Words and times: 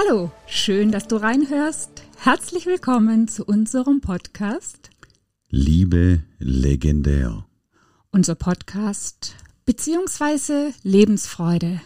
Hallo, 0.00 0.30
schön, 0.46 0.92
dass 0.92 1.08
du 1.08 1.16
reinhörst. 1.16 2.04
Herzlich 2.18 2.66
willkommen 2.66 3.26
zu 3.26 3.44
unserem 3.44 4.00
Podcast 4.00 4.90
Liebe 5.50 6.22
legendär. 6.38 7.44
Unser 8.12 8.36
Podcast 8.36 9.34
beziehungsweise 9.64 10.72
Lebensfreude, 10.84 11.80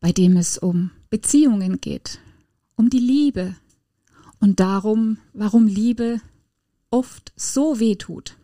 bei 0.00 0.10
dem 0.10 0.36
es 0.36 0.58
um 0.58 0.90
Beziehungen 1.10 1.80
geht, 1.80 2.18
um 2.74 2.90
die 2.90 2.98
Liebe 2.98 3.54
und 4.40 4.58
darum, 4.58 5.18
warum 5.32 5.68
Liebe 5.68 6.20
oft 6.90 7.32
so 7.36 7.78
weh 7.78 7.94
tut. 7.94 8.36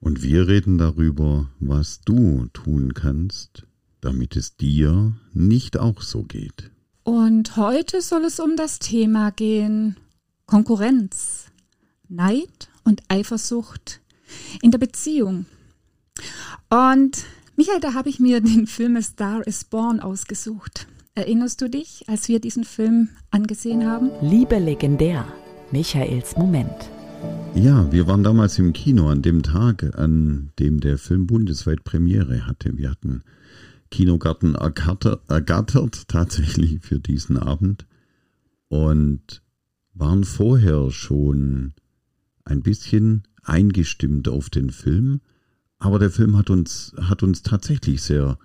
Und 0.00 0.24
wir 0.24 0.48
reden 0.48 0.76
darüber, 0.76 1.48
was 1.60 2.00
du 2.00 2.48
tun 2.52 2.94
kannst, 2.94 3.64
damit 4.00 4.34
es 4.34 4.56
dir 4.56 5.14
nicht 5.34 5.78
auch 5.78 6.02
so 6.02 6.24
geht. 6.24 6.72
Und 7.10 7.56
heute 7.56 8.02
soll 8.02 8.24
es 8.24 8.38
um 8.38 8.54
das 8.54 8.78
Thema 8.78 9.32
gehen 9.32 9.96
Konkurrenz, 10.46 11.46
Neid 12.08 12.68
und 12.84 13.02
Eifersucht 13.08 14.00
in 14.62 14.70
der 14.70 14.78
Beziehung. 14.78 15.46
Und 16.68 17.24
Michael, 17.56 17.80
da 17.80 17.94
habe 17.94 18.10
ich 18.10 18.20
mir 18.20 18.40
den 18.40 18.68
Film 18.68 18.94
A 18.94 19.02
Star 19.02 19.44
is 19.44 19.64
Born 19.64 19.98
ausgesucht. 19.98 20.86
Erinnerst 21.16 21.60
du 21.60 21.68
dich, 21.68 22.04
als 22.06 22.28
wir 22.28 22.38
diesen 22.38 22.62
Film 22.62 23.08
angesehen 23.32 23.84
haben? 23.84 24.10
Liebe 24.22 24.60
legendär. 24.60 25.26
Michaels 25.72 26.36
Moment. 26.36 26.90
Ja, 27.56 27.90
wir 27.90 28.06
waren 28.06 28.22
damals 28.22 28.56
im 28.60 28.72
Kino 28.72 29.08
an 29.08 29.22
dem 29.22 29.42
Tag, 29.42 29.98
an 29.98 30.52
dem 30.60 30.78
der 30.78 30.96
Film 30.96 31.26
bundesweit 31.26 31.82
Premiere 31.82 32.46
hatte. 32.46 32.78
Wir 32.78 32.88
hatten 32.88 33.24
Kinogarten 33.90 34.54
ergattert, 34.54 35.28
ergattert 35.28 36.08
tatsächlich 36.08 36.80
für 36.80 36.98
diesen 36.98 37.36
Abend 37.36 37.86
und 38.68 39.42
waren 39.94 40.24
vorher 40.24 40.90
schon 40.90 41.74
ein 42.44 42.62
bisschen 42.62 43.24
eingestimmt 43.42 44.28
auf 44.28 44.50
den 44.50 44.70
Film, 44.70 45.20
aber 45.78 45.98
der 45.98 46.10
Film 46.10 46.36
hat 46.36 46.50
uns, 46.50 46.94
hat 47.00 47.22
uns 47.22 47.42
tatsächlich 47.42 48.02
sehr 48.02 48.38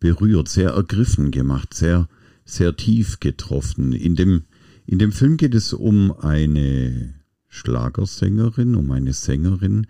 berührt, 0.00 0.48
sehr 0.48 0.70
ergriffen 0.70 1.30
gemacht, 1.30 1.74
sehr, 1.74 2.08
sehr 2.44 2.74
tief 2.76 3.20
getroffen. 3.20 3.92
In 3.92 4.16
dem, 4.16 4.44
in 4.86 4.98
dem 4.98 5.12
Film 5.12 5.36
geht 5.36 5.54
es 5.54 5.72
um 5.72 6.10
eine 6.12 7.14
Schlagersängerin, 7.48 8.74
um 8.74 8.90
eine 8.90 9.12
Sängerin, 9.12 9.86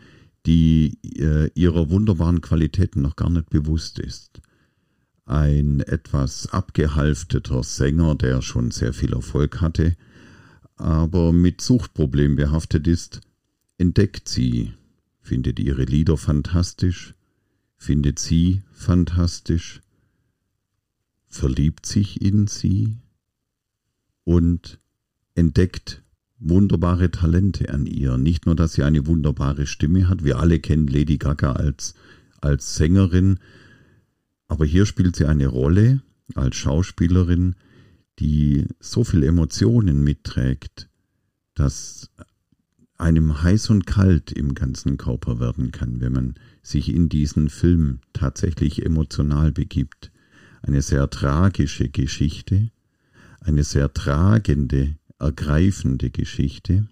die 0.46 0.98
äh, 1.16 1.50
ihrer 1.54 1.90
wunderbaren 1.90 2.40
Qualitäten 2.40 3.02
noch 3.02 3.16
gar 3.16 3.30
nicht 3.30 3.50
bewusst 3.50 3.98
ist. 3.98 4.40
Ein 5.30 5.78
etwas 5.78 6.48
abgehalfteter 6.48 7.62
Sänger, 7.62 8.16
der 8.16 8.42
schon 8.42 8.72
sehr 8.72 8.92
viel 8.92 9.12
Erfolg 9.12 9.60
hatte, 9.60 9.96
aber 10.74 11.32
mit 11.32 11.60
Suchtproblem 11.60 12.34
behaftet 12.34 12.88
ist, 12.88 13.20
entdeckt 13.78 14.28
sie, 14.28 14.72
findet 15.20 15.60
ihre 15.60 15.84
Lieder 15.84 16.16
fantastisch, 16.16 17.14
findet 17.76 18.19
sie 18.19 18.62
fantastisch, 18.72 19.82
verliebt 21.28 21.86
sich 21.86 22.20
in 22.20 22.48
sie 22.48 22.96
und 24.24 24.80
entdeckt 25.36 26.02
wunderbare 26.40 27.12
Talente 27.12 27.72
an 27.72 27.86
ihr. 27.86 28.19
Nicht 28.19 28.46
nur, 28.46 28.56
dass 28.56 28.72
sie 28.72 28.82
eine 28.82 29.06
wunderbare 29.06 29.69
Stimme 29.69 30.08
hat, 30.08 30.24
wir 30.24 30.40
alle 30.40 30.58
kennen 30.58 30.88
Lady 30.88 31.19
Gaga 31.19 31.52
als, 31.52 31.94
als 32.40 32.74
Sängerin, 32.74 33.38
aber 34.50 34.66
hier 34.66 34.84
spielt 34.84 35.15
sie 35.15 35.27
eine 35.27 35.47
Rolle 35.47 36.03
als 36.34 36.56
Schauspielerin, 36.56 37.55
die 38.19 38.66
so 38.81 39.05
viel 39.05 39.22
Emotionen 39.22 40.03
mitträgt, 40.03 40.88
dass 41.55 42.11
einem 42.99 43.44
heiß 43.44 43.71
und 43.71 43.87
kalt 43.87 44.33
im 44.33 44.55
ganzen 44.55 44.97
Körper 44.97 45.38
werden 45.38 45.71
kann, 45.71 46.00
wenn 46.00 46.12
man 46.12 46.34
sich 46.65 46.93
in 46.93 47.09
diesen 47.09 47.49
Film 47.49 48.00
tatsächlich 48.12 48.84
emotional 48.84 49.53
begibt. 49.53 50.11
Eine 50.62 50.82
sehr 50.82 51.09
tragische 51.09 51.88
Geschichte, 51.88 52.72
eine 53.41 53.62
sehr 53.62 53.94
tragende, 53.94 54.97
ergreifende 55.21 56.11
Geschichte, 56.11 56.88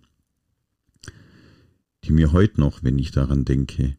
die 2.04 2.12
mir 2.12 2.30
heute 2.30 2.60
noch, 2.60 2.84
wenn 2.84 3.00
ich 3.00 3.10
daran 3.10 3.44
denke, 3.44 3.96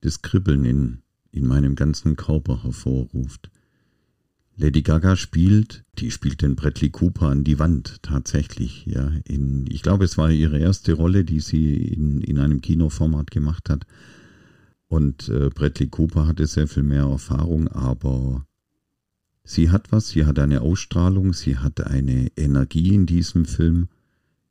das 0.00 0.22
Kribbeln 0.22 0.64
in, 0.64 1.02
in 1.32 1.46
meinem 1.46 1.74
ganzen 1.74 2.16
Körper 2.16 2.62
hervorruft. 2.62 3.50
Lady 4.60 4.82
Gaga 4.82 5.14
spielt, 5.14 5.84
die 5.98 6.10
spielt 6.10 6.42
den 6.42 6.56
Bradley 6.56 6.90
Cooper 6.90 7.28
an 7.28 7.44
die 7.44 7.60
Wand 7.60 8.02
tatsächlich. 8.02 8.86
Ja, 8.86 9.12
in, 9.24 9.66
ich 9.70 9.82
glaube, 9.82 10.04
es 10.04 10.18
war 10.18 10.32
ihre 10.32 10.58
erste 10.58 10.94
Rolle, 10.94 11.24
die 11.24 11.38
sie 11.38 11.76
in, 11.76 12.20
in 12.20 12.38
einem 12.38 12.60
Kinoformat 12.60 13.30
gemacht 13.30 13.70
hat. 13.70 13.86
Und 14.88 15.28
äh, 15.28 15.50
Bradley 15.50 15.86
Cooper 15.86 16.26
hatte 16.26 16.46
sehr 16.48 16.66
viel 16.66 16.82
mehr 16.82 17.04
Erfahrung, 17.04 17.68
aber 17.68 18.46
sie 19.44 19.70
hat 19.70 19.92
was, 19.92 20.08
sie 20.08 20.26
hat 20.26 20.40
eine 20.40 20.62
Ausstrahlung, 20.62 21.34
sie 21.34 21.58
hat 21.58 21.80
eine 21.86 22.28
Energie 22.36 22.94
in 22.94 23.06
diesem 23.06 23.44
Film. 23.44 23.86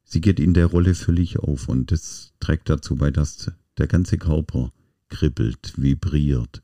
Sie 0.05 0.21
geht 0.21 0.39
in 0.39 0.53
der 0.53 0.67
Rolle 0.67 0.95
völlig 0.95 1.37
auf 1.39 1.67
und 1.67 1.91
das 1.91 2.31
trägt 2.39 2.69
dazu 2.69 2.95
bei, 2.95 3.11
dass 3.11 3.51
der 3.77 3.87
ganze 3.87 4.17
Körper 4.17 4.71
kribbelt, 5.09 5.73
vibriert 5.77 6.61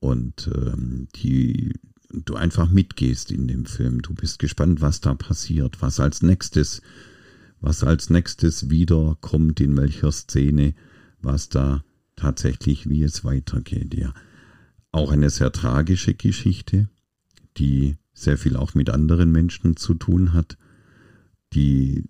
und 0.00 0.50
ähm, 0.54 1.08
die 1.14 1.72
du 2.10 2.34
einfach 2.36 2.70
mitgehst 2.70 3.30
in 3.32 3.48
dem 3.48 3.66
Film. 3.66 4.02
Du 4.02 4.14
bist 4.14 4.38
gespannt, 4.38 4.80
was 4.80 5.00
da 5.00 5.14
passiert, 5.14 5.82
was 5.82 6.00
als 6.00 6.22
nächstes, 6.22 6.82
was 7.60 7.82
als 7.82 8.10
nächstes 8.10 8.70
wieder 8.70 9.16
kommt, 9.20 9.60
in 9.60 9.76
welcher 9.76 10.12
Szene, 10.12 10.74
was 11.20 11.48
da 11.48 11.84
tatsächlich, 12.16 12.88
wie 12.88 13.02
es 13.02 13.24
weitergeht. 13.24 13.94
Ja, 13.94 14.14
auch 14.92 15.10
eine 15.10 15.30
sehr 15.30 15.50
tragische 15.50 16.14
Geschichte, 16.14 16.88
die 17.56 17.96
sehr 18.12 18.38
viel 18.38 18.56
auch 18.56 18.74
mit 18.74 18.90
anderen 18.90 19.32
Menschen 19.32 19.76
zu 19.76 19.94
tun 19.94 20.32
hat, 20.32 20.56
die 21.52 22.04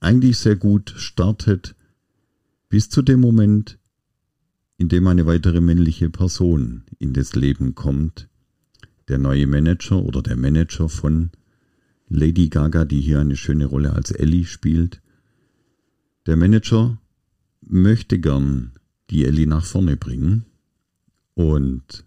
eigentlich 0.00 0.38
sehr 0.38 0.56
gut 0.56 0.94
startet 0.96 1.74
bis 2.68 2.88
zu 2.88 3.02
dem 3.02 3.20
Moment, 3.20 3.78
in 4.82 4.88
dem 4.88 5.06
eine 5.06 5.26
weitere 5.26 5.60
männliche 5.60 6.10
Person 6.10 6.82
in 6.98 7.12
das 7.12 7.36
Leben 7.36 7.76
kommt, 7.76 8.28
der 9.06 9.16
neue 9.16 9.46
Manager 9.46 10.02
oder 10.02 10.22
der 10.22 10.36
Manager 10.36 10.88
von 10.88 11.30
Lady 12.08 12.48
Gaga, 12.48 12.84
die 12.84 13.00
hier 13.00 13.20
eine 13.20 13.36
schöne 13.36 13.66
Rolle 13.66 13.92
als 13.92 14.10
Ellie 14.10 14.44
spielt. 14.44 15.00
Der 16.26 16.36
Manager 16.36 16.98
möchte 17.60 18.18
gern 18.18 18.72
die 19.10 19.24
Ellie 19.24 19.46
nach 19.46 19.64
vorne 19.64 19.96
bringen 19.96 20.46
und 21.34 22.04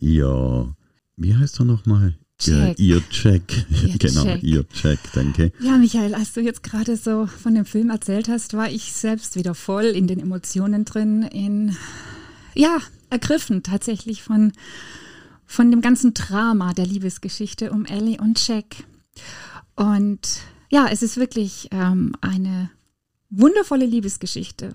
ihr, 0.00 0.74
wie 1.16 1.36
heißt 1.36 1.60
er 1.60 1.64
nochmal? 1.64 2.18
Check. 2.38 2.78
Ihr, 2.78 2.96
ihr 2.96 3.08
Check. 3.10 3.66
Ihr 3.70 3.98
genau, 3.98 4.24
Check. 4.24 4.42
ihr 4.42 4.68
Check, 4.68 4.98
danke. 5.12 5.52
Ja, 5.60 5.76
Michael, 5.76 6.14
als 6.14 6.32
du 6.32 6.40
jetzt 6.40 6.62
gerade 6.62 6.96
so 6.96 7.26
von 7.26 7.54
dem 7.54 7.64
Film 7.64 7.90
erzählt 7.90 8.28
hast, 8.28 8.54
war 8.54 8.70
ich 8.70 8.92
selbst 8.92 9.36
wieder 9.36 9.54
voll 9.54 9.84
in 9.84 10.06
den 10.06 10.20
Emotionen 10.20 10.84
drin, 10.84 11.22
in, 11.22 11.76
ja, 12.54 12.78
ergriffen 13.10 13.62
tatsächlich 13.62 14.22
von, 14.22 14.52
von 15.46 15.70
dem 15.70 15.80
ganzen 15.80 16.14
Drama 16.14 16.72
der 16.72 16.86
Liebesgeschichte 16.86 17.70
um 17.70 17.84
Ellie 17.86 18.20
und 18.20 18.46
Jack. 18.46 18.84
Und 19.76 20.40
ja, 20.70 20.88
es 20.90 21.02
ist 21.02 21.16
wirklich 21.16 21.68
ähm, 21.70 22.14
eine 22.20 22.70
wundervolle 23.30 23.86
Liebesgeschichte 23.86 24.74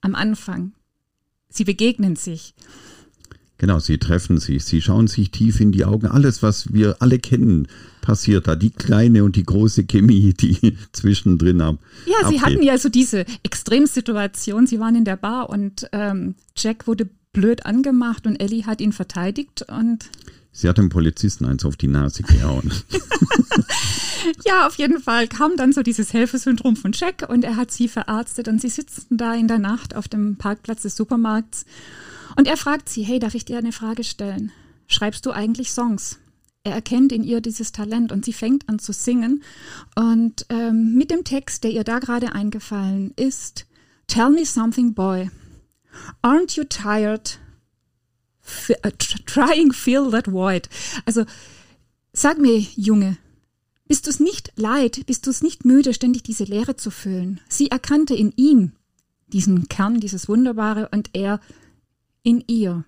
am 0.00 0.14
Anfang. 0.14 0.72
Sie 1.48 1.64
begegnen 1.64 2.16
sich. 2.16 2.54
Genau, 3.58 3.80
sie 3.80 3.98
treffen 3.98 4.38
sich, 4.38 4.64
sie 4.64 4.80
schauen 4.80 5.08
sich 5.08 5.32
tief 5.32 5.60
in 5.60 5.72
die 5.72 5.84
Augen. 5.84 6.06
Alles, 6.06 6.44
was 6.44 6.72
wir 6.72 6.96
alle 7.00 7.18
kennen, 7.18 7.66
passiert 8.00 8.46
da. 8.46 8.54
Die 8.54 8.70
kleine 8.70 9.24
und 9.24 9.34
die 9.34 9.42
große 9.42 9.84
Chemie, 9.84 10.32
die 10.40 10.76
zwischendrin 10.92 11.60
ab. 11.60 11.78
Ja, 12.06 12.28
sie 12.28 12.36
abgeht. 12.36 12.42
hatten 12.42 12.62
ja 12.62 12.78
so 12.78 12.88
diese 12.88 13.26
Extremsituation. 13.42 14.68
Sie 14.68 14.78
waren 14.78 14.94
in 14.94 15.04
der 15.04 15.16
Bar 15.16 15.50
und 15.50 15.88
ähm, 15.90 16.36
Jack 16.56 16.86
wurde 16.86 17.08
blöd 17.32 17.66
angemacht 17.66 18.26
und 18.26 18.36
Ellie 18.36 18.64
hat 18.64 18.80
ihn 18.80 18.92
verteidigt 18.92 19.66
und 19.68 20.08
Sie 20.50 20.68
hat 20.68 20.78
dem 20.78 20.88
Polizisten 20.88 21.44
eins 21.44 21.64
auf 21.64 21.76
die 21.76 21.86
Nase 21.86 22.24
gehauen. 22.24 22.72
ja, 24.44 24.66
auf 24.66 24.74
jeden 24.74 25.00
Fall 25.00 25.28
kam 25.28 25.56
dann 25.56 25.72
so 25.72 25.82
dieses 25.82 26.12
Helfersyndrom 26.12 26.74
von 26.74 26.92
Jack 26.92 27.28
und 27.28 27.44
er 27.44 27.54
hat 27.54 27.70
sie 27.70 27.86
verarztet 27.86 28.48
und 28.48 28.60
sie 28.60 28.68
sitzen 28.68 29.16
da 29.16 29.34
in 29.34 29.46
der 29.46 29.58
Nacht 29.58 29.94
auf 29.94 30.08
dem 30.08 30.36
Parkplatz 30.36 30.82
des 30.82 30.96
Supermarkts 30.96 31.64
und 32.38 32.46
er 32.46 32.56
fragt 32.56 32.88
sie, 32.88 33.02
hey, 33.02 33.18
darf 33.18 33.34
ich 33.34 33.44
dir 33.44 33.58
eine 33.58 33.72
Frage 33.72 34.04
stellen? 34.04 34.52
Schreibst 34.86 35.26
du 35.26 35.32
eigentlich 35.32 35.72
Songs? 35.72 36.18
Er 36.62 36.72
erkennt 36.72 37.10
in 37.10 37.24
ihr 37.24 37.40
dieses 37.40 37.72
Talent 37.72 38.12
und 38.12 38.24
sie 38.24 38.32
fängt 38.32 38.68
an 38.68 38.78
zu 38.78 38.92
singen 38.92 39.42
und 39.96 40.46
ähm, 40.48 40.94
mit 40.94 41.10
dem 41.10 41.24
Text, 41.24 41.64
der 41.64 41.72
ihr 41.72 41.82
da 41.82 41.98
gerade 41.98 42.32
eingefallen 42.32 43.12
ist, 43.16 43.66
Tell 44.06 44.30
me 44.30 44.46
something, 44.46 44.94
boy. 44.94 45.30
Aren't 46.22 46.56
you 46.56 46.64
tired? 46.64 47.38
Uh, 48.70 48.90
trying 49.26 49.72
fill 49.72 50.10
that 50.10 50.26
void. 50.32 50.68
Also 51.04 51.26
sag 52.12 52.38
mir, 52.38 52.58
Junge, 52.58 53.18
bist 53.86 54.06
du 54.06 54.10
es 54.10 54.20
nicht 54.20 54.52
leid, 54.56 55.04
bist 55.06 55.26
du 55.26 55.30
es 55.30 55.42
nicht 55.42 55.64
müde, 55.64 55.92
ständig 55.92 56.22
diese 56.22 56.44
Leere 56.44 56.76
zu 56.76 56.90
füllen? 56.90 57.40
Sie 57.48 57.70
erkannte 57.70 58.14
in 58.14 58.32
ihm 58.36 58.72
diesen 59.26 59.68
Kern, 59.68 60.00
dieses 60.00 60.28
Wunderbare 60.28 60.88
und 60.90 61.10
er 61.12 61.40
in 62.28 62.44
ihr. 62.46 62.84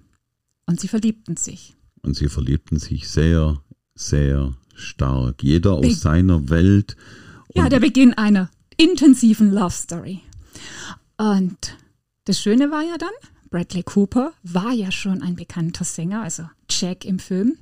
Und 0.67 0.81
sie 0.81 0.89
verliebten 0.89 1.37
sich. 1.37 1.75
Und 2.03 2.15
sie 2.15 2.29
verliebten 2.29 2.79
sich 2.79 3.09
sehr, 3.09 3.63
sehr 3.95 4.55
stark. 4.75 5.43
Jeder 5.43 5.73
aus 5.73 5.87
Be 5.87 5.95
seiner 5.95 6.51
Welt. 6.51 6.95
Ja, 7.55 7.71
der 7.71 7.81
Beginn 7.81 8.13
einer 8.13 8.51
intensiven 8.77 9.51
Love 9.51 9.73
Story. 9.73 10.21
Und 11.17 11.79
das 12.27 12.39
Schöne 12.39 12.71
war 12.71 12.83
ja 12.83 12.99
dann, 12.99 13.09
Bradley 13.49 13.83
Cooper 13.83 14.35
war 14.43 14.73
ja 14.73 14.93
schon 14.93 15.23
ein 15.23 15.37
bekannter 15.37 15.85
Sänger, 15.85 16.23
also 16.23 16.45
Jack 16.69 17.07
im 17.07 17.19
Film. 17.19 17.57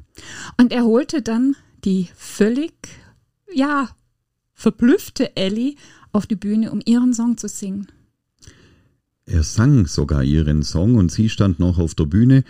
Und 0.56 0.72
er 0.72 0.82
holte 0.82 1.22
dann 1.22 1.54
die 1.84 2.08
völlig, 2.16 2.72
ja, 3.54 3.88
verblüffte 4.52 5.36
Ellie 5.36 5.76
auf 6.10 6.26
die 6.26 6.34
Bühne, 6.34 6.72
um 6.72 6.80
ihren 6.84 7.14
Song 7.14 7.38
zu 7.38 7.46
singen. 7.46 7.86
Er 9.28 9.42
sang 9.42 9.86
sogar 9.86 10.24
ihren 10.24 10.62
Song 10.62 10.94
und 10.94 11.12
sie 11.12 11.28
stand 11.28 11.58
noch 11.58 11.78
auf 11.78 11.94
der 11.94 12.06
Bühne 12.06 12.44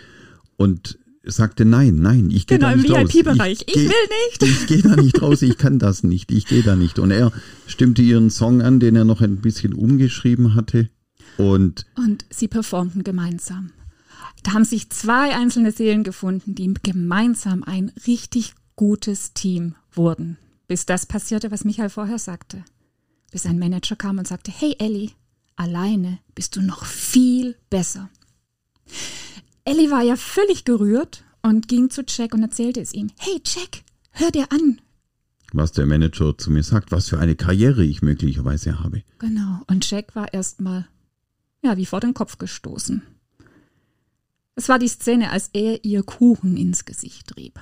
und 0.55 0.97
sagte 1.23 1.65
nein, 1.65 1.97
nein, 2.01 2.29
ich 2.31 2.47
gehe 2.47 2.57
genau, 2.57 2.69
da 2.69 2.75
nicht 2.77 2.89
raus. 2.89 2.97
Genau, 2.97 3.01
im 3.01 3.13
VIP-Bereich. 3.13 3.61
Ich, 3.67 3.75
ich, 3.75 3.83
will 3.83 4.07
nicht. 4.29 4.43
Ich 4.43 4.67
gehe 4.67 4.81
da 4.81 4.95
nicht 4.95 5.21
raus, 5.21 5.41
ich 5.41 5.57
kann 5.57 5.77
das 5.77 6.03
nicht, 6.03 6.31
ich 6.31 6.45
gehe 6.45 6.63
da 6.63 6.77
nicht. 6.77 6.97
Und 6.97 7.11
er 7.11 7.33
stimmte 7.67 8.01
ihren 8.01 8.29
Song 8.29 8.61
an, 8.61 8.79
den 8.79 8.95
er 8.95 9.03
noch 9.03 9.19
ein 9.19 9.41
bisschen 9.41 9.73
umgeschrieben 9.73 10.55
hatte. 10.55 10.89
Und, 11.37 11.85
und 11.95 12.25
sie 12.29 12.47
performten 12.47 13.03
gemeinsam. 13.03 13.71
Da 14.43 14.53
haben 14.53 14.63
sich 14.63 14.89
zwei 14.89 15.35
einzelne 15.35 15.73
Seelen 15.73 16.03
gefunden, 16.03 16.55
die 16.55 16.73
gemeinsam 16.81 17.63
ein 17.63 17.91
richtig 18.07 18.53
gutes 18.77 19.33
Team 19.33 19.75
wurden. 19.91 20.37
Bis 20.67 20.85
das 20.85 21.05
passierte, 21.05 21.51
was 21.51 21.65
Michael 21.65 21.89
vorher 21.89 22.19
sagte. 22.19 22.63
Bis 23.31 23.45
ein 23.45 23.59
Manager 23.59 23.97
kam 23.97 24.17
und 24.17 24.27
sagte, 24.27 24.51
hey 24.55 24.75
Ellie, 24.79 25.11
alleine 25.59 26.19
bist 26.35 26.55
du 26.55 26.61
noch 26.61 26.85
viel 26.85 27.55
besser. 27.69 28.09
Ellie 29.65 29.91
war 29.91 30.01
ja 30.01 30.15
völlig 30.15 30.65
gerührt 30.65 31.23
und 31.41 31.67
ging 31.67 31.89
zu 31.89 32.03
Jack 32.07 32.33
und 32.33 32.41
erzählte 32.41 32.81
es 32.81 32.93
ihm. 32.93 33.11
Hey 33.17 33.41
Jack, 33.45 33.83
hör 34.11 34.31
dir 34.31 34.51
an. 34.51 34.81
Was 35.51 35.71
der 35.71 35.85
Manager 35.85 36.37
zu 36.37 36.51
mir 36.51 36.63
sagt, 36.63 36.91
was 36.91 37.09
für 37.09 37.19
eine 37.19 37.35
Karriere 37.35 37.83
ich 37.83 38.01
möglicherweise 38.01 38.79
habe. 38.79 39.03
Genau. 39.19 39.61
Und 39.67 39.89
Jack 39.89 40.15
war 40.15 40.33
erstmal 40.33 40.87
ja, 41.61 41.75
wie 41.77 41.85
vor 41.85 41.99
den 41.99 42.13
Kopf 42.13 42.37
gestoßen. 42.37 43.01
Es 44.55 44.69
war 44.69 44.79
die 44.79 44.87
Szene, 44.87 45.31
als 45.31 45.49
er 45.53 45.83
ihr 45.83 46.03
Kuchen 46.03 46.57
ins 46.57 46.85
Gesicht 46.85 47.27
trieb. 47.27 47.59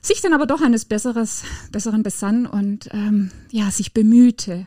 Sich 0.00 0.20
dann 0.20 0.32
aber 0.32 0.46
doch 0.46 0.60
eines 0.60 0.84
Besseres, 0.84 1.44
Besseren 1.70 2.02
besann 2.02 2.46
und 2.46 2.88
ähm, 2.92 3.30
ja, 3.50 3.70
sich 3.70 3.94
bemühte, 3.94 4.66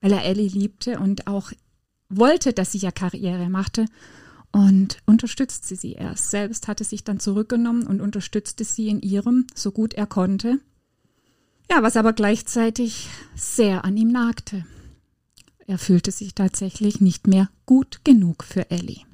weil 0.00 0.12
er 0.12 0.24
Ellie 0.24 0.48
liebte 0.48 0.98
und 0.98 1.26
auch 1.26 1.52
wollte, 2.08 2.52
dass 2.52 2.72
sie 2.72 2.78
ja 2.78 2.90
Karriere 2.90 3.48
machte 3.48 3.86
und 4.52 4.98
unterstützte 5.06 5.76
sie 5.76 5.92
erst. 5.92 6.30
Selbst 6.30 6.68
hatte 6.68 6.84
sich 6.84 7.04
dann 7.04 7.20
zurückgenommen 7.20 7.86
und 7.86 8.00
unterstützte 8.00 8.64
sie 8.64 8.88
in 8.88 9.00
ihrem, 9.00 9.46
so 9.54 9.72
gut 9.72 9.94
er 9.94 10.06
konnte. 10.06 10.60
Ja, 11.70 11.82
was 11.82 11.96
aber 11.96 12.12
gleichzeitig 12.12 13.08
sehr 13.34 13.84
an 13.84 13.96
ihm 13.96 14.12
nagte. 14.12 14.64
Er 15.66 15.78
fühlte 15.78 16.12
sich 16.12 16.34
tatsächlich 16.34 17.00
nicht 17.00 17.26
mehr 17.26 17.50
gut 17.66 18.04
genug 18.04 18.44
für 18.44 18.70
Ellie. 18.70 19.05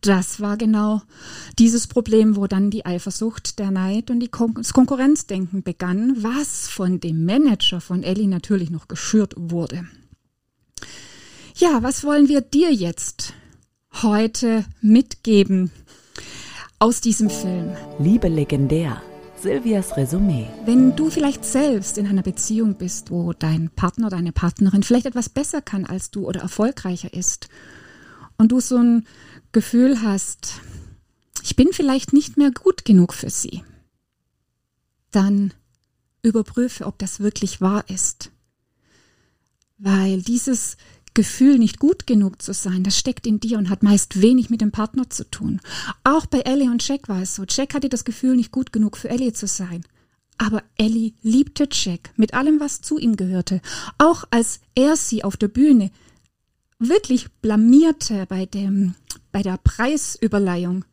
Das 0.00 0.40
war 0.40 0.56
genau 0.56 1.02
dieses 1.58 1.86
Problem, 1.86 2.36
wo 2.36 2.46
dann 2.46 2.70
die 2.70 2.86
Eifersucht, 2.86 3.58
der 3.58 3.70
Neid 3.70 4.10
und 4.10 4.30
Kon 4.32 4.54
das 4.54 4.72
Konkurrenzdenken 4.72 5.62
begann, 5.62 6.22
was 6.22 6.68
von 6.68 7.00
dem 7.00 7.24
Manager 7.24 7.80
von 7.80 8.02
Ellie 8.02 8.28
natürlich 8.28 8.70
noch 8.70 8.88
geschürt 8.88 9.34
wurde. 9.36 9.86
Ja, 11.56 11.82
was 11.82 12.04
wollen 12.04 12.28
wir 12.28 12.40
dir 12.40 12.72
jetzt 12.72 13.34
heute 14.02 14.64
mitgeben 14.80 15.70
aus 16.78 17.02
diesem 17.02 17.28
Film? 17.28 17.76
Liebe 17.98 18.28
legendär. 18.28 19.02
Silvias 19.36 19.96
Resümee. 19.96 20.48
Wenn 20.66 20.96
du 20.96 21.08
vielleicht 21.08 21.46
selbst 21.46 21.96
in 21.96 22.06
einer 22.06 22.22
Beziehung 22.22 22.74
bist, 22.74 23.10
wo 23.10 23.32
dein 23.32 23.70
Partner, 23.70 24.10
deine 24.10 24.32
Partnerin 24.32 24.82
vielleicht 24.82 25.06
etwas 25.06 25.30
besser 25.30 25.62
kann 25.62 25.86
als 25.86 26.10
du 26.10 26.26
oder 26.26 26.40
erfolgreicher 26.40 27.12
ist 27.14 27.48
und 28.40 28.52
du 28.52 28.60
so 28.60 28.78
ein 28.78 29.06
Gefühl 29.52 30.02
hast, 30.02 30.60
ich 31.42 31.56
bin 31.56 31.68
vielleicht 31.72 32.14
nicht 32.14 32.38
mehr 32.38 32.50
gut 32.50 32.86
genug 32.86 33.12
für 33.12 33.28
sie, 33.28 33.62
dann 35.10 35.52
überprüfe, 36.22 36.86
ob 36.86 36.98
das 36.98 37.20
wirklich 37.20 37.60
wahr 37.60 37.84
ist. 37.88 38.32
Weil 39.76 40.22
dieses 40.22 40.78
Gefühl, 41.12 41.58
nicht 41.58 41.78
gut 41.78 42.06
genug 42.06 42.40
zu 42.40 42.54
sein, 42.54 42.82
das 42.82 42.98
steckt 42.98 43.26
in 43.26 43.40
dir 43.40 43.58
und 43.58 43.68
hat 43.68 43.82
meist 43.82 44.22
wenig 44.22 44.48
mit 44.48 44.62
dem 44.62 44.72
Partner 44.72 45.10
zu 45.10 45.30
tun. 45.30 45.60
Auch 46.02 46.24
bei 46.24 46.40
Ellie 46.40 46.70
und 46.70 46.86
Jack 46.86 47.10
war 47.10 47.20
es 47.20 47.34
so. 47.34 47.44
Jack 47.46 47.74
hatte 47.74 47.90
das 47.90 48.04
Gefühl, 48.04 48.36
nicht 48.36 48.52
gut 48.52 48.72
genug 48.72 48.96
für 48.96 49.10
Ellie 49.10 49.34
zu 49.34 49.46
sein. 49.46 49.84
Aber 50.38 50.62
Ellie 50.76 51.12
liebte 51.20 51.68
Jack 51.70 52.14
mit 52.16 52.32
allem, 52.32 52.58
was 52.58 52.80
zu 52.80 52.96
ihm 52.96 53.16
gehörte. 53.16 53.60
Auch 53.98 54.24
als 54.30 54.60
er 54.74 54.96
sie 54.96 55.24
auf 55.24 55.36
der 55.36 55.48
Bühne 55.48 55.90
wirklich 56.80 57.30
blamierte 57.42 58.26
bei, 58.26 58.46
dem, 58.46 58.94
bei 59.30 59.42
der 59.42 59.58
Preisüberleihung, 59.58 60.84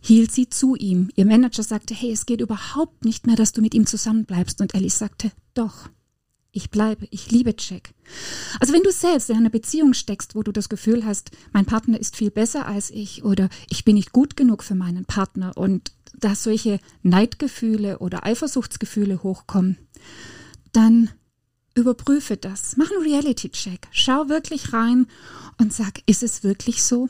hielt 0.00 0.32
sie 0.32 0.48
zu 0.48 0.76
ihm. 0.76 1.10
Ihr 1.16 1.26
Manager 1.26 1.62
sagte, 1.62 1.94
hey, 1.94 2.12
es 2.12 2.24
geht 2.24 2.40
überhaupt 2.40 3.04
nicht 3.04 3.26
mehr, 3.26 3.36
dass 3.36 3.52
du 3.52 3.60
mit 3.60 3.74
ihm 3.74 3.84
zusammenbleibst. 3.86 4.60
Und 4.60 4.74
Ellie 4.74 4.90
sagte, 4.90 5.32
doch 5.54 5.90
ich 6.50 6.70
bleibe, 6.70 7.06
ich 7.10 7.30
liebe 7.30 7.54
Jack. 7.56 7.90
Also 8.58 8.72
wenn 8.72 8.82
du 8.82 8.90
selbst 8.90 9.30
in 9.30 9.36
einer 9.36 9.50
Beziehung 9.50 9.92
steckst, 9.92 10.34
wo 10.34 10.42
du 10.42 10.52
das 10.52 10.68
Gefühl 10.68 11.04
hast, 11.04 11.30
mein 11.52 11.66
Partner 11.66 12.00
ist 12.00 12.16
viel 12.16 12.30
besser 12.30 12.66
als 12.66 12.90
ich 12.90 13.24
oder 13.24 13.48
ich 13.68 13.84
bin 13.84 13.94
nicht 13.94 14.12
gut 14.12 14.36
genug 14.36 14.64
für 14.64 14.74
meinen 14.74 15.04
Partner 15.04 15.56
und 15.56 15.92
da 16.18 16.34
solche 16.34 16.80
Neidgefühle 17.02 17.98
oder 17.98 18.24
Eifersuchtsgefühle 18.24 19.22
hochkommen, 19.22 19.78
dann 20.72 21.10
überprüfe 21.80 22.36
das. 22.36 22.76
Mach 22.76 22.90
einen 22.90 23.02
Reality-Check. 23.02 23.88
Schau 23.90 24.28
wirklich 24.28 24.72
rein 24.72 25.06
und 25.58 25.72
sag, 25.72 26.02
ist 26.06 26.22
es 26.22 26.42
wirklich 26.42 26.82
so? 26.82 27.08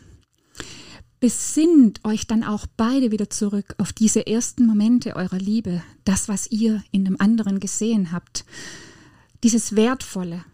Besinnt 1.21 2.05
euch 2.05 2.27
dann 2.27 2.45
auch 2.45 2.67
beide 2.77 3.11
wieder 3.11 3.29
zurück 3.29 3.75
auf 3.79 3.93
diese 3.93 4.27
ersten 4.27 4.67
Momente 4.67 5.17
eurer 5.17 5.39
Liebe, 5.39 5.83
das, 6.05 6.29
was 6.29 6.51
ihr 6.51 6.83
in 6.93 7.05
dem 7.05 7.21
anderen 7.21 7.59
gesehen 7.59 8.13
habt 8.13 8.45
dieses 9.43 9.77
Wertvolle. 9.77 10.45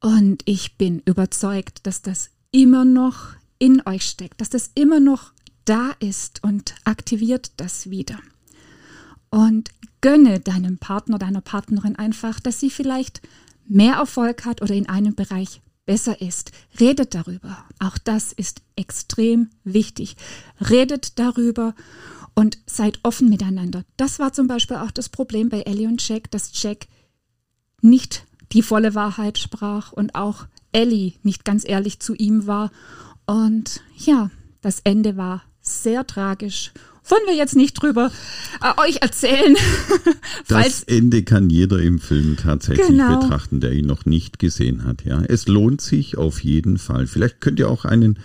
Und 0.00 0.42
ich 0.44 0.76
bin 0.76 1.02
überzeugt, 1.04 1.86
dass 1.86 2.02
das 2.02 2.30
immer 2.50 2.84
noch 2.84 3.34
in 3.58 3.82
euch 3.86 4.04
steckt, 4.04 4.40
dass 4.40 4.50
das 4.50 4.70
immer 4.74 5.00
noch 5.00 5.32
da 5.64 5.92
ist 5.98 6.42
und 6.42 6.74
aktiviert 6.84 7.52
das 7.56 7.88
wieder. 7.88 8.18
Und 9.34 9.70
gönne 10.00 10.38
deinem 10.38 10.78
Partner, 10.78 11.18
deiner 11.18 11.40
Partnerin 11.40 11.96
einfach, 11.96 12.38
dass 12.38 12.60
sie 12.60 12.70
vielleicht 12.70 13.20
mehr 13.66 13.94
Erfolg 13.94 14.44
hat 14.44 14.62
oder 14.62 14.74
in 14.74 14.88
einem 14.88 15.16
Bereich 15.16 15.60
besser 15.86 16.20
ist. 16.20 16.52
Redet 16.78 17.16
darüber. 17.16 17.64
Auch 17.80 17.98
das 17.98 18.30
ist 18.30 18.62
extrem 18.76 19.50
wichtig. 19.64 20.14
Redet 20.60 21.18
darüber 21.18 21.74
und 22.36 22.58
seid 22.66 23.00
offen 23.02 23.28
miteinander. 23.28 23.82
Das 23.96 24.20
war 24.20 24.32
zum 24.32 24.46
Beispiel 24.46 24.76
auch 24.76 24.92
das 24.92 25.08
Problem 25.08 25.48
bei 25.48 25.62
Ellie 25.62 25.88
und 25.88 26.06
Jack, 26.06 26.30
dass 26.30 26.52
Jack 26.62 26.86
nicht 27.82 28.26
die 28.52 28.62
volle 28.62 28.94
Wahrheit 28.94 29.38
sprach 29.38 29.90
und 29.90 30.14
auch 30.14 30.46
Ellie 30.70 31.14
nicht 31.24 31.44
ganz 31.44 31.68
ehrlich 31.68 31.98
zu 31.98 32.14
ihm 32.14 32.46
war. 32.46 32.70
Und 33.26 33.80
ja, 33.96 34.30
das 34.60 34.78
Ende 34.84 35.16
war 35.16 35.42
sehr 35.60 36.06
tragisch. 36.06 36.72
Wollen 37.08 37.22
wir 37.26 37.34
jetzt 37.34 37.56
nicht 37.56 37.74
drüber 37.74 38.10
äh, 38.62 38.80
euch 38.80 39.02
erzählen. 39.02 39.56
das 40.48 40.82
Ende 40.84 41.22
kann 41.22 41.50
jeder 41.50 41.78
im 41.78 41.98
Film 41.98 42.36
tatsächlich 42.36 42.86
genau. 42.86 43.20
betrachten, 43.20 43.60
der 43.60 43.72
ihn 43.72 43.86
noch 43.86 44.06
nicht 44.06 44.38
gesehen 44.38 44.84
hat. 44.84 45.04
Ja, 45.04 45.22
es 45.22 45.46
lohnt 45.46 45.80
sich 45.80 46.16
auf 46.16 46.42
jeden 46.42 46.78
Fall. 46.78 47.06
Vielleicht 47.06 47.40
könnt 47.40 47.58
ihr 47.58 47.68
auch 47.68 47.84
einen 47.84 48.18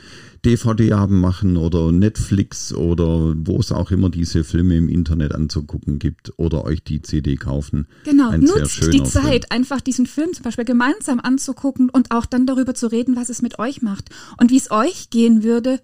DVD-Abend 0.46 1.20
machen 1.20 1.58
oder 1.58 1.92
Netflix 1.92 2.74
oder 2.74 3.34
wo 3.38 3.60
es 3.60 3.72
auch 3.72 3.92
immer 3.92 4.10
diese 4.10 4.44
Filme 4.44 4.78
im 4.78 4.90
Internet 4.90 5.36
anzugucken 5.36 6.00
gibt 6.00 6.34
oder 6.38 6.64
euch 6.64 6.84
die 6.84 7.02
CD 7.02 7.36
kaufen. 7.36 7.88
Genau, 8.06 8.30
Ein 8.30 8.42
nutzt 8.42 8.94
die 8.94 9.04
Zeit, 9.04 9.24
Film. 9.24 9.44
einfach 9.50 9.82
diesen 9.82 10.06
Film 10.06 10.34
zum 10.34 10.44
Beispiel 10.44 10.66
gemeinsam 10.66 11.20
anzugucken 11.20 11.90
und 11.90 12.12
auch 12.12 12.26
dann 12.26 12.46
darüber 12.46 12.74
zu 12.74 12.88
reden, 12.88 13.16
was 13.16 13.30
es 13.30 13.42
mit 13.42 13.60
euch 13.60 13.82
macht 13.82 14.10
und 14.38 14.52
wie 14.52 14.58
es 14.58 14.72
euch 14.72 15.10
gehen 15.10 15.44
würde, 15.44 15.80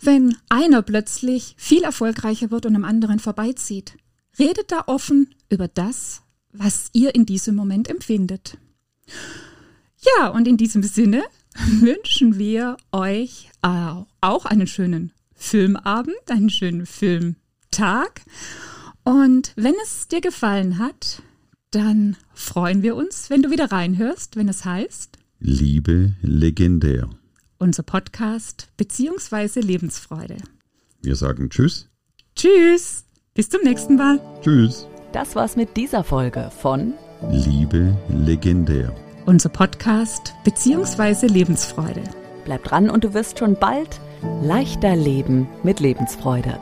wenn 0.00 0.36
einer 0.48 0.82
plötzlich 0.82 1.54
viel 1.58 1.82
erfolgreicher 1.82 2.50
wird 2.50 2.66
und 2.66 2.76
am 2.76 2.84
anderen 2.84 3.18
vorbeizieht. 3.18 3.96
Redet 4.38 4.70
da 4.70 4.84
offen 4.86 5.30
über 5.48 5.68
das, 5.68 6.22
was 6.52 6.90
ihr 6.92 7.14
in 7.14 7.26
diesem 7.26 7.54
Moment 7.54 7.88
empfindet. 7.88 8.58
Ja, 10.18 10.28
und 10.28 10.46
in 10.46 10.56
diesem 10.56 10.82
Sinne 10.82 11.22
wünschen 11.80 12.38
wir 12.38 12.76
euch 12.92 13.50
auch 13.62 14.44
einen 14.44 14.66
schönen 14.66 15.12
Filmabend, 15.34 16.30
einen 16.30 16.50
schönen 16.50 16.86
Filmtag. 16.86 18.22
Und 19.04 19.52
wenn 19.56 19.74
es 19.82 20.08
dir 20.08 20.20
gefallen 20.20 20.78
hat, 20.78 21.22
dann 21.70 22.16
freuen 22.32 22.82
wir 22.82 22.96
uns, 22.96 23.30
wenn 23.30 23.42
du 23.42 23.50
wieder 23.50 23.70
reinhörst, 23.70 24.36
wenn 24.36 24.48
es 24.48 24.64
heißt 24.64 25.18
Liebe 25.38 26.14
legendär. 26.22 27.10
Unser 27.58 27.82
Podcast 27.82 28.68
beziehungsweise 28.76 29.60
Lebensfreude. 29.60 30.36
Wir 31.02 31.16
sagen 31.16 31.50
Tschüss. 31.50 31.88
Tschüss. 32.34 33.04
Bis 33.34 33.50
zum 33.50 33.62
nächsten 33.62 33.96
Mal. 33.96 34.20
Tschüss. 34.42 34.86
Das 35.12 35.36
war's 35.36 35.56
mit 35.56 35.76
dieser 35.76 36.04
Folge 36.04 36.50
von 36.60 36.94
Liebe 37.30 37.96
legendär 38.08 38.94
unser 39.26 39.48
Podcast 39.48 40.34
bzw. 40.44 41.26
Lebensfreude. 41.26 42.02
Bleib 42.44 42.62
dran 42.64 42.88
und 42.88 43.04
du 43.04 43.12
wirst 43.12 43.38
schon 43.38 43.56
bald 43.56 44.00
leichter 44.42 44.94
leben 44.94 45.48
mit 45.62 45.80
Lebensfreude. 45.80 46.58